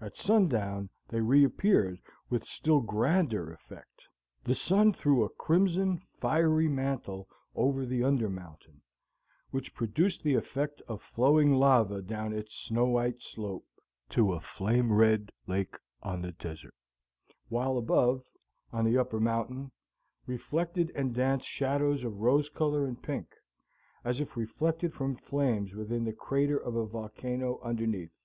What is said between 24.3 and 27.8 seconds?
reflected from flames within the crater of a volcano